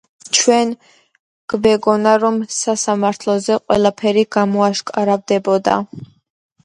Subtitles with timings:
[0.35, 0.69] ჩვენ
[1.53, 5.77] გვეგონა რომ სასამართლოზე ყველაფერი გამოაშკარავდებოდა.